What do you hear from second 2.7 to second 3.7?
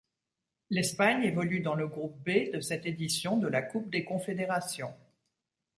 édition de la